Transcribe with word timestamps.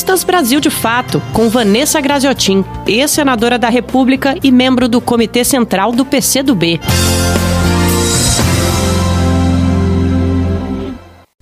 Economistas 0.00 0.24
Brasil 0.24 0.60
de 0.60 0.70
Fato, 0.70 1.20
com 1.30 1.50
Vanessa 1.50 2.00
Graziotin, 2.00 2.64
ex-senadora 2.86 3.58
da 3.58 3.68
República 3.68 4.34
e 4.42 4.50
membro 4.50 4.88
do 4.88 4.98
Comitê 4.98 5.44
Central 5.44 5.92
do 5.92 6.06
PCdoB. 6.06 6.80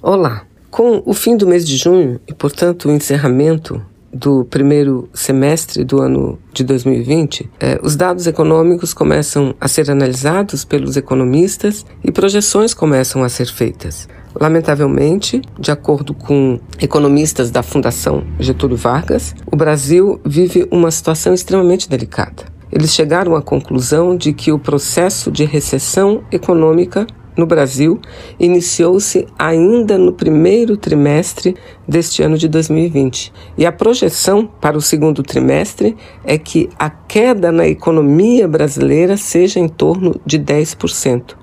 Olá. 0.00 0.44
Com 0.70 1.02
o 1.04 1.12
fim 1.12 1.36
do 1.36 1.48
mês 1.48 1.66
de 1.66 1.76
junho 1.76 2.20
e, 2.28 2.32
portanto, 2.32 2.88
o 2.88 2.92
encerramento 2.92 3.82
do 4.12 4.44
primeiro 4.44 5.08
semestre 5.12 5.82
do 5.82 6.00
ano 6.00 6.38
de 6.52 6.62
2020, 6.62 7.50
eh, 7.58 7.80
os 7.82 7.96
dados 7.96 8.28
econômicos 8.28 8.94
começam 8.94 9.52
a 9.60 9.66
ser 9.66 9.90
analisados 9.90 10.64
pelos 10.64 10.96
economistas 10.96 11.84
e 12.04 12.12
projeções 12.12 12.72
começam 12.72 13.24
a 13.24 13.28
ser 13.28 13.46
feitas. 13.46 14.06
Lamentavelmente, 14.40 15.40
de 15.58 15.70
acordo 15.70 16.12
com 16.12 16.58
economistas 16.80 17.50
da 17.50 17.62
Fundação 17.62 18.24
Getúlio 18.38 18.76
Vargas, 18.76 19.34
o 19.50 19.56
Brasil 19.56 20.20
vive 20.24 20.66
uma 20.70 20.90
situação 20.90 21.32
extremamente 21.32 21.88
delicada. 21.88 22.44
Eles 22.72 22.92
chegaram 22.92 23.36
à 23.36 23.42
conclusão 23.42 24.16
de 24.16 24.32
que 24.32 24.50
o 24.50 24.58
processo 24.58 25.30
de 25.30 25.44
recessão 25.44 26.24
econômica 26.32 27.06
no 27.36 27.46
Brasil 27.46 28.00
iniciou-se 28.38 29.26
ainda 29.38 29.98
no 29.98 30.12
primeiro 30.12 30.76
trimestre 30.76 31.56
deste 31.86 32.22
ano 32.22 32.38
de 32.38 32.48
2020. 32.48 33.32
E 33.58 33.66
a 33.66 33.72
projeção 33.72 34.46
para 34.46 34.78
o 34.78 34.82
segundo 34.82 35.22
trimestre 35.22 35.96
é 36.24 36.38
que 36.38 36.68
a 36.78 36.88
queda 36.88 37.50
na 37.50 37.66
economia 37.66 38.46
brasileira 38.46 39.16
seja 39.16 39.58
em 39.58 39.68
torno 39.68 40.20
de 40.24 40.38
10%, 40.38 41.34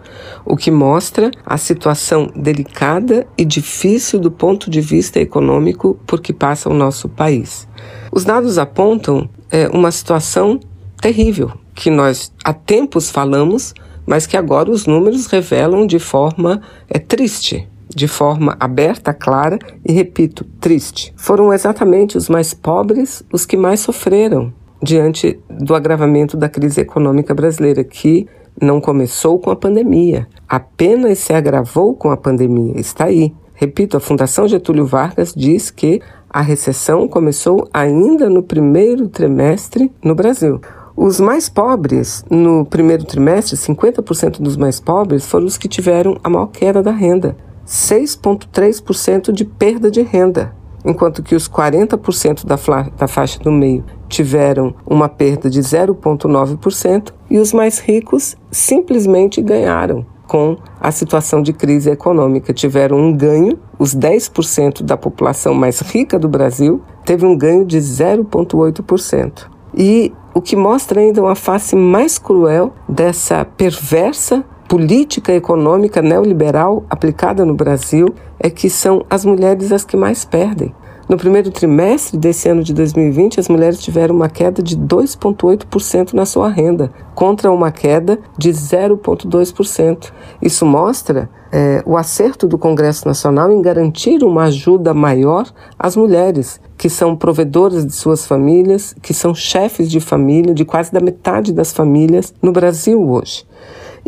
o 0.46 0.56
que 0.56 0.72
mostra 0.72 1.32
a 1.46 1.58
situação 1.58 2.30
delicada 2.36 3.28
e 3.38 3.46
difícil 3.46 4.20
do 4.20 4.32
ponto 4.32 4.70
de 4.70 4.82
vista 4.82 5.20
econômico 5.20 6.00
por 6.08 6.22
que 6.22 6.34
passa 6.34 6.70
o 6.70 6.74
nosso 6.74 7.10
país. 7.10 7.68
Os 8.12 8.24
dados 8.24 8.58
apontam 8.58 9.30
é, 9.50 9.68
uma 9.70 9.92
situação 9.92 10.60
terrível 11.02 11.52
que 11.74 11.90
nós 11.90 12.32
há 12.44 12.54
tempos 12.54 13.10
falamos 13.10 13.74
mas 14.06 14.26
que 14.28 14.38
agora 14.38 14.72
os 14.72 14.86
números 14.86 15.28
revelam 15.28 15.86
de 15.86 16.00
forma 16.00 16.62
é, 16.90 17.00
triste, 17.00 17.68
de 17.90 18.08
forma 18.08 18.56
aberta, 18.60 19.14
clara 19.14 19.60
e, 19.86 19.92
repito, 19.92 20.46
triste. 20.60 21.14
Foram 21.18 21.54
exatamente 21.54 22.18
os 22.18 22.30
mais 22.30 22.54
pobres 22.54 23.24
os 23.32 23.46
que 23.46 23.58
mais 23.58 23.80
sofreram 23.82 24.54
diante 24.82 25.40
do 25.50 25.76
agravamento 25.76 26.36
da 26.36 26.50
crise 26.50 26.82
econômica 26.82 27.34
brasileira, 27.34 27.84
que 27.84 28.28
não 28.60 28.82
começou 28.82 29.40
com 29.40 29.50
a 29.50 29.56
pandemia, 29.56 30.28
apenas 30.48 31.20
se 31.20 31.34
agravou 31.34 31.96
com 31.96 32.10
a 32.10 32.18
pandemia. 32.18 32.80
Está 32.80 33.06
aí. 33.06 33.34
Repito, 33.54 33.96
a 33.96 34.00
Fundação 34.00 34.48
Getúlio 34.48 34.86
Vargas 34.86 35.34
diz 35.36 35.70
que 35.70 36.02
a 36.30 36.42
recessão 36.42 37.08
começou 37.08 37.68
ainda 37.72 38.30
no 38.30 38.42
primeiro 38.42 39.08
trimestre 39.08 39.92
no 40.04 40.16
Brasil. 40.16 40.60
Os 40.96 41.20
mais 41.20 41.48
pobres, 41.48 42.24
no 42.30 42.66
primeiro 42.66 43.06
trimestre, 43.06 43.56
50% 43.56 44.42
dos 44.42 44.58
mais 44.58 44.80
pobres 44.80 45.26
foram 45.26 45.46
os 45.46 45.58
que 45.58 45.68
tiveram 45.68 46.18
a 46.24 46.30
maior 46.30 46.48
queda 46.48 46.84
da 46.84 46.92
renda, 46.92 47.38
6,3% 47.66 49.32
de 49.32 49.46
perda 49.46 49.90
de 49.90 50.02
renda, 50.02 50.54
enquanto 50.84 51.24
que 51.24 51.36
os 51.36 51.48
40% 51.48 52.46
da, 52.46 52.58
da 52.98 53.08
faixa 53.08 53.40
do 53.40 53.52
meio 53.52 53.86
tiveram 54.10 54.76
uma 54.86 55.08
perda 55.08 55.50
de 55.50 55.62
0,9% 55.62 57.14
e 57.30 57.40
os 57.40 57.54
mais 57.54 57.80
ricos 57.80 58.36
simplesmente 58.52 59.42
ganharam 59.42 60.06
com 60.28 60.58
a 60.80 60.92
situação 60.92 61.42
de 61.42 61.54
crise 61.54 61.90
econômica. 61.90 62.54
Tiveram 62.54 62.98
um 62.98 63.14
ganho, 63.14 63.60
os 63.80 63.96
10% 63.96 64.84
da 64.84 64.96
população 64.98 65.54
mais 65.54 65.80
rica 65.80 66.20
do 66.20 66.28
Brasil 66.28 66.82
teve 67.06 67.26
um 67.26 67.38
ganho 67.38 67.66
de 67.66 67.78
0,8%. 67.78 69.50
E 69.74 70.14
o 70.34 70.42
que 70.42 70.56
mostra 70.56 71.02
ainda 71.02 71.22
uma 71.22 71.36
face 71.36 71.76
mais 71.76 72.18
cruel 72.18 72.74
dessa 72.88 73.46
perversa 73.46 74.44
política 74.68 75.34
econômica 75.34 76.02
neoliberal 76.02 76.86
aplicada 76.90 77.44
no 77.46 77.54
Brasil 77.54 78.08
é 78.40 78.50
que 78.50 78.70
são 78.70 79.06
as 79.10 79.26
mulheres 79.26 79.72
as 79.72 79.84
que 79.84 79.98
mais 79.98 80.24
perdem. 80.24 80.74
No 81.12 81.18
primeiro 81.18 81.52
trimestre 81.52 82.18
desse 82.18 82.48
ano 82.48 82.64
de 82.64 82.74
2020, 82.74 83.38
as 83.38 83.50
mulheres 83.50 83.84
tiveram 83.84 84.16
uma 84.16 84.30
queda 84.30 84.64
de 84.64 84.78
2,8% 84.78 86.14
na 86.14 86.26
sua 86.26 86.48
renda, 86.48 86.90
contra 87.14 87.52
uma 87.52 87.70
queda 87.70 88.18
de 88.38 88.50
0,2%. 88.50 90.10
Isso 90.42 90.66
mostra 90.66 91.30
é, 91.52 91.84
o 91.86 91.98
acerto 91.98 92.48
do 92.48 92.58
Congresso 92.58 93.06
Nacional 93.06 93.52
em 93.52 93.62
garantir 93.62 94.24
uma 94.24 94.44
ajuda 94.44 94.94
maior 94.94 95.52
às 95.78 95.98
mulheres, 95.98 96.62
que 96.78 96.90
são 96.90 97.14
provedoras 97.14 97.86
de 97.86 97.92
suas 97.92 98.26
famílias, 98.26 98.96
que 99.02 99.14
são 99.14 99.36
chefes 99.36 99.92
de 99.92 100.00
família 100.00 100.54
de 100.54 100.64
quase 100.64 100.94
da 100.94 101.02
metade 101.02 101.52
das 101.52 101.74
famílias 101.74 102.34
no 102.42 102.54
Brasil 102.54 103.06
hoje. 103.06 103.46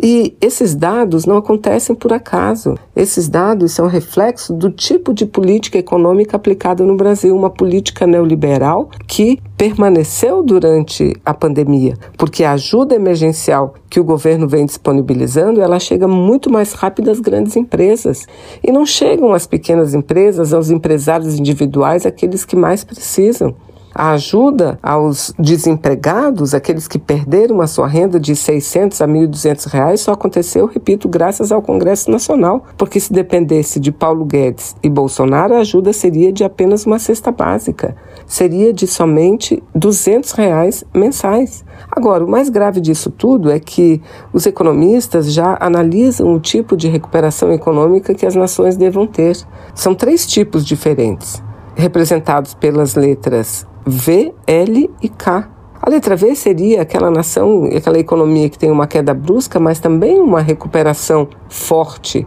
E 0.02 0.36
esses 0.40 0.74
dados 0.74 1.24
não 1.24 1.36
acontecem 1.36 1.94
por 1.94 2.12
acaso. 2.12 2.74
Esses 2.94 3.28
dados 3.28 3.72
são 3.72 3.86
reflexo 3.86 4.52
do 4.52 4.70
tipo 4.70 5.14
de 5.14 5.26
política 5.26 5.78
econômica 5.78 6.36
aplicada 6.36 6.84
no 6.84 6.96
Brasil, 6.96 7.34
uma 7.34 7.50
política 7.50 8.06
neoliberal 8.06 8.88
que 9.06 9.40
permaneceu 9.56 10.42
durante 10.42 11.14
a 11.24 11.32
pandemia, 11.32 11.96
porque 12.18 12.44
a 12.44 12.52
ajuda 12.52 12.94
emergencial 12.94 13.74
que 13.88 14.00
o 14.00 14.04
governo 14.04 14.48
vem 14.48 14.66
disponibilizando, 14.66 15.60
ela 15.60 15.78
chega 15.78 16.08
muito 16.08 16.50
mais 16.50 16.72
rápido 16.72 17.10
às 17.10 17.20
grandes 17.20 17.56
empresas 17.56 18.26
e 18.62 18.72
não 18.72 18.84
chegam 18.84 19.32
às 19.32 19.46
pequenas 19.46 19.94
empresas, 19.94 20.52
aos 20.52 20.70
empresários 20.70 21.38
individuais, 21.38 22.04
aqueles 22.04 22.44
que 22.44 22.56
mais 22.56 22.82
precisam. 22.82 23.54
A 23.94 24.10
ajuda 24.10 24.76
aos 24.82 25.32
desempregados, 25.38 26.52
aqueles 26.52 26.88
que 26.88 26.98
perderam 26.98 27.60
a 27.60 27.68
sua 27.68 27.86
renda 27.86 28.18
de 28.18 28.34
600 28.34 29.00
a 29.00 29.06
1.200 29.06 29.68
reais, 29.68 30.00
só 30.00 30.10
aconteceu, 30.10 30.66
repito, 30.66 31.08
graças 31.08 31.52
ao 31.52 31.62
Congresso 31.62 32.10
Nacional, 32.10 32.64
porque 32.76 32.98
se 32.98 33.12
dependesse 33.12 33.78
de 33.78 33.92
Paulo 33.92 34.24
Guedes 34.24 34.74
e 34.82 34.90
Bolsonaro, 34.90 35.54
a 35.54 35.58
ajuda 35.58 35.92
seria 35.92 36.32
de 36.32 36.42
apenas 36.42 36.84
uma 36.84 36.98
cesta 36.98 37.30
básica, 37.30 37.94
seria 38.26 38.72
de 38.72 38.88
somente 38.88 39.62
200 39.72 40.32
reais 40.32 40.82
mensais. 40.92 41.64
Agora, 41.88 42.24
o 42.24 42.28
mais 42.28 42.48
grave 42.48 42.80
disso 42.80 43.12
tudo 43.12 43.48
é 43.48 43.60
que 43.60 44.02
os 44.32 44.44
economistas 44.44 45.32
já 45.32 45.56
analisam 45.60 46.34
o 46.34 46.40
tipo 46.40 46.76
de 46.76 46.88
recuperação 46.88 47.52
econômica 47.52 48.12
que 48.12 48.26
as 48.26 48.34
nações 48.34 48.76
devam 48.76 49.06
ter. 49.06 49.36
São 49.72 49.94
três 49.94 50.26
tipos 50.26 50.66
diferentes, 50.66 51.40
representados 51.76 52.54
pelas 52.54 52.96
letras 52.96 53.64
V, 53.86 54.34
L 54.46 54.90
e 55.02 55.08
K. 55.08 55.48
A 55.80 55.90
letra 55.90 56.16
V 56.16 56.34
seria 56.34 56.80
aquela 56.80 57.10
nação, 57.10 57.64
aquela 57.64 57.98
economia 57.98 58.48
que 58.48 58.58
tem 58.58 58.70
uma 58.70 58.86
queda 58.86 59.12
brusca, 59.12 59.60
mas 59.60 59.78
também 59.78 60.18
uma 60.18 60.40
recuperação 60.40 61.28
forte 61.48 62.26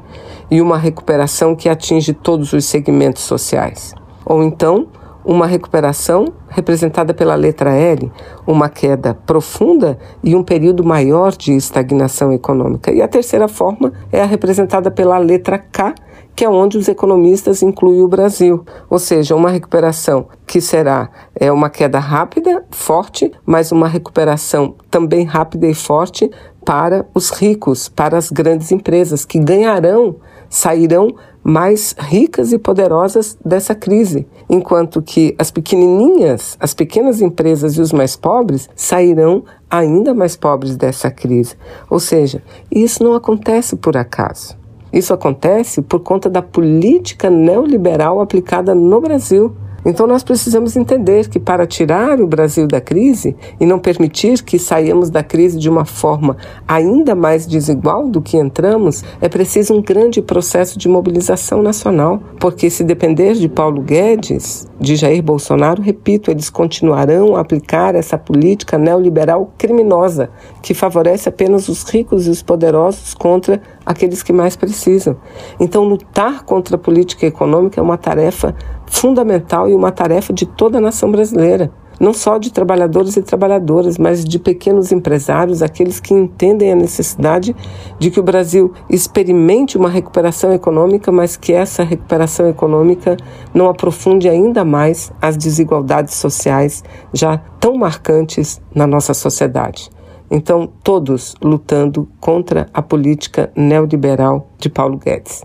e 0.52 0.62
uma 0.62 0.78
recuperação 0.78 1.56
que 1.56 1.68
atinge 1.68 2.14
todos 2.14 2.54
os 2.54 2.66
segmentos 2.66 3.24
sociais. 3.24 3.96
Ou 4.24 4.44
então, 4.44 4.88
uma 5.26 5.46
recuperação 5.46 6.32
representada 6.48 7.14
pela 7.14 7.36
letra 7.36 7.74
L, 7.74 8.12
uma 8.46 8.70
queda 8.70 9.14
profunda 9.14 9.98
e 10.24 10.36
um 10.36 10.44
período 10.44 10.86
maior 10.86 11.36
de 11.36 11.54
estagnação 11.54 12.32
econômica. 12.32 12.92
E 12.92 13.02
a 13.02 13.08
terceira 13.08 13.48
forma 13.48 13.92
é 14.12 14.22
a 14.22 14.26
representada 14.26 14.90
pela 14.90 15.18
letra 15.18 15.58
K, 15.58 15.94
que 16.38 16.46
é 16.46 16.50
onde 16.50 16.78
os 16.78 16.88
economistas 16.88 17.64
incluem 17.64 18.04
o 18.04 18.08
Brasil, 18.08 18.64
ou 18.88 19.00
seja, 19.00 19.36
uma 19.36 19.50
recuperação 19.50 20.28
que 20.46 20.62
será 20.62 21.10
é 21.34 21.52
uma 21.52 21.68
queda 21.68 21.98
rápida, 21.98 22.64
forte, 22.70 23.32
mas 23.44 23.72
uma 23.72 23.88
recuperação 23.88 24.76
também 24.92 25.26
rápida 25.26 25.66
e 25.66 25.74
forte 25.74 26.30
para 26.64 27.08
os 27.12 27.32
ricos, 27.32 27.90
para 27.90 28.20
as 28.20 28.30
grandes 28.30 28.72
empresas 28.72 29.26
que 29.26 29.40
ganharão, 29.40 30.18
sairão 30.48 31.16
mais 31.44 31.96
ricas 31.98 32.54
e 32.54 32.60
poderosas 32.60 33.36
dessa 33.44 33.74
crise, 33.74 34.28
enquanto 34.48 35.02
que 35.02 35.36
as 35.40 35.50
pequenininhas, 35.50 36.56
as 36.60 36.76
pequenas 36.76 37.20
empresas 37.20 37.78
e 37.78 37.82
os 37.82 37.92
mais 37.92 38.16
pobres 38.16 38.70
sairão 38.76 39.44
ainda 39.68 40.14
mais 40.14 40.36
pobres 40.36 40.78
dessa 40.78 41.10
crise. 41.10 41.56
Ou 41.90 42.00
seja, 42.00 42.44
isso 42.70 43.04
não 43.04 43.16
acontece 43.16 43.76
por 43.76 43.98
acaso. 43.98 44.67
Isso 44.92 45.14
acontece 45.14 45.82
por 45.82 46.00
conta 46.00 46.30
da 46.30 46.42
política 46.42 47.30
neoliberal 47.30 48.22
aplicada 48.22 48.74
no 48.74 49.02
Brasil. 49.02 49.56
Então, 49.86 50.06
nós 50.06 50.22
precisamos 50.22 50.76
entender 50.76 51.30
que 51.30 51.40
para 51.40 51.66
tirar 51.66 52.20
o 52.20 52.28
Brasil 52.28 52.68
da 52.68 52.82
crise 52.82 53.38
e 53.58 53.66
não 53.66 53.80
permitir 53.80 54.44
que 54.44 54.60
saiamos 54.60 55.10
da 55.10 55.24
crise 55.24 55.58
de 55.58 55.70
uma 55.70 55.86
forma 55.86 56.36
ainda 56.68 57.16
mais 57.16 57.48
desigual 57.48 58.10
do 58.10 58.22
que 58.22 58.36
entramos, 58.36 59.02
é 59.22 59.30
preciso 59.30 59.74
um 59.74 59.82
grande 59.82 60.22
processo 60.22 60.78
de 60.78 60.90
mobilização 60.90 61.62
nacional. 61.62 62.22
Porque, 62.38 62.70
se 62.70 62.84
depender 62.84 63.36
de 63.36 63.48
Paulo 63.48 63.82
Guedes, 63.82 64.68
de 64.78 64.98
Jair 64.98 65.24
Bolsonaro, 65.24 65.82
repito, 65.82 66.32
eles 66.32 66.50
continuarão 66.50 67.38
a 67.38 67.40
aplicar 67.40 67.96
essa 67.96 68.18
política 68.18 68.78
neoliberal 68.78 69.54
criminosa 69.58 70.30
que 70.62 70.74
favorece 70.74 71.30
apenas 71.30 71.70
os 71.70 71.84
ricos 71.84 72.28
e 72.28 72.30
os 72.30 72.42
poderosos 72.42 73.14
contra 73.14 73.62
aqueles 73.88 74.22
que 74.22 74.34
mais 74.34 74.56
precisam. 74.56 75.18
Então, 75.60 75.86
lutar 75.86 76.44
contra 76.44 76.76
a 76.76 76.80
política 76.80 77.26
econômica 77.26 77.80
é 77.80 77.84
uma 77.84 77.98
tarefa 77.98 78.54
fundamental 78.86 79.70
e 79.70 79.74
uma 79.74 79.92
tarefa 79.92 80.34
de 80.34 80.46
toda 80.46 80.78
a 80.78 80.82
nação 80.82 81.12
brasileira 81.12 81.72
não 82.00 82.14
só 82.14 82.38
de 82.38 82.52
trabalhadores 82.52 83.18
e 83.18 83.22
trabalhadoras, 83.22 83.98
mas 83.98 84.24
de 84.24 84.38
pequenos 84.38 84.92
empresários, 84.92 85.62
aqueles 85.62 86.00
que 86.00 86.14
entendem 86.14 86.72
a 86.72 86.76
necessidade 86.76 87.56
de 87.98 88.12
que 88.12 88.20
o 88.20 88.24
Brasil 88.24 88.74
experimente 88.90 89.78
uma 89.78 89.90
recuperação 89.90 90.54
econômica, 90.54 91.12
mas 91.12 91.36
que 91.36 91.54
essa 91.54 91.84
recuperação 91.84 92.48
econômica 92.48 93.18
não 93.54 93.70
aprofunde 93.70 94.30
ainda 94.30 94.64
mais 94.64 95.12
as 95.22 95.36
desigualdades 95.36 96.14
sociais 96.16 96.84
já 97.12 97.38
tão 97.60 97.76
marcantes 97.76 98.62
na 98.74 98.86
nossa 98.86 99.14
sociedade. 99.14 99.97
Então, 100.30 100.70
todos 100.84 101.36
lutando 101.42 102.08
contra 102.20 102.68
a 102.74 102.82
política 102.82 103.52
neoliberal 103.56 104.50
de 104.60 104.70
Paulo 104.70 104.98
Guedes. 104.98 105.44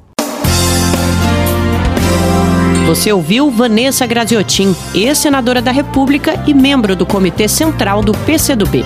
Você 2.86 3.12
ouviu 3.12 3.50
Vanessa 3.50 4.06
Graziotin, 4.06 4.74
ex-senadora 4.94 5.62
da 5.62 5.70
República 5.70 6.42
e 6.46 6.52
membro 6.52 6.94
do 6.94 7.06
Comitê 7.06 7.48
Central 7.48 8.02
do 8.02 8.12
PCdoB. 8.12 8.84